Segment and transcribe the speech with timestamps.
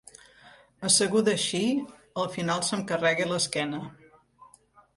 [0.89, 1.61] Asseguda així,
[2.23, 3.83] al final se'm carrega l'esquena.